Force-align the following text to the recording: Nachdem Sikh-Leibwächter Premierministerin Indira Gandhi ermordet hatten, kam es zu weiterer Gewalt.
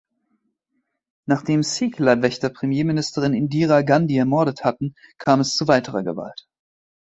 Nachdem 1.27 1.61
Sikh-Leibwächter 1.61 2.49
Premierministerin 2.49 3.35
Indira 3.35 3.83
Gandhi 3.83 4.17
ermordet 4.17 4.63
hatten, 4.63 4.95
kam 5.19 5.41
es 5.41 5.55
zu 5.55 5.67
weiterer 5.67 6.01
Gewalt. 6.01 6.47